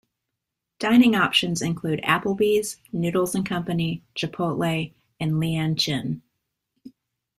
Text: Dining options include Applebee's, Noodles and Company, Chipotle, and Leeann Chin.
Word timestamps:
Dining 0.79 1.13
options 1.13 1.61
include 1.61 2.01
Applebee's, 2.01 2.77
Noodles 2.91 3.35
and 3.35 3.45
Company, 3.45 4.01
Chipotle, 4.15 4.91
and 5.19 5.33
Leeann 5.39 5.75
Chin. 5.77 6.23